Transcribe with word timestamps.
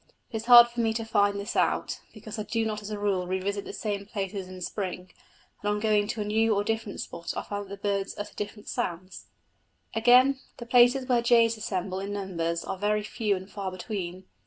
It 0.31 0.37
is 0.37 0.45
hard 0.45 0.67
for 0.67 0.79
me 0.79 0.93
to 0.93 1.05
find 1.05 1.39
this 1.39 1.55
out, 1.55 1.99
because 2.11 2.39
I 2.39 2.41
do 2.41 2.65
not 2.65 2.81
as 2.81 2.89
a 2.89 2.97
rule 2.97 3.27
revisit 3.27 3.65
the 3.65 3.71
same 3.71 4.07
places 4.07 4.47
in 4.47 4.59
spring, 4.61 5.11
and 5.61 5.69
on 5.69 5.79
going 5.79 6.07
to 6.07 6.21
a 6.21 6.25
new 6.25 6.55
or 6.55 6.61
a 6.61 6.65
different 6.65 6.99
spot 7.01 7.37
I 7.37 7.43
find 7.43 7.67
that 7.67 7.69
the 7.83 7.87
birds 7.87 8.15
utter 8.17 8.33
different 8.33 8.67
sounds. 8.67 9.27
Again, 9.93 10.39
the 10.57 10.65
places 10.65 11.05
where 11.07 11.21
jays 11.21 11.55
assemble 11.55 11.99
in 11.99 12.13
numbers 12.13 12.65
are 12.65 12.79
very 12.79 13.03
few 13.03 13.35
and 13.35 13.47
far 13.47 13.69
between. 13.71 14.25